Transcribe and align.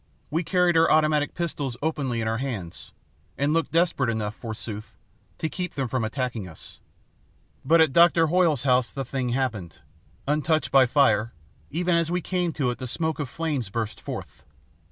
We 0.31 0.43
carried 0.43 0.75
our 0.77 0.89
automatic 0.89 1.35
pistols 1.35 1.77
openly 1.79 2.21
in 2.21 2.27
our 2.27 2.39
hands, 2.39 2.91
and 3.37 3.53
looked 3.53 3.71
desperate 3.71 4.09
enough, 4.09 4.33
forsooth, 4.33 4.97
to 5.37 5.47
keep 5.47 5.75
them 5.75 5.87
from 5.87 6.03
attacking 6.03 6.47
us. 6.47 6.79
But 7.63 7.81
at 7.81 7.93
Doctor 7.93 8.25
Hoyle's 8.25 8.63
house 8.63 8.89
the 8.91 9.05
thing 9.05 9.29
happened. 9.29 9.81
Untouched 10.27 10.71
by 10.71 10.87
fire, 10.87 11.33
even 11.69 11.93
as 11.93 12.09
we 12.09 12.19
came 12.19 12.51
to 12.53 12.71
it 12.71 12.79
the 12.79 12.87
smoke 12.87 13.19
of 13.19 13.29
flames 13.29 13.69
burst 13.69 14.01
forth. 14.01 14.43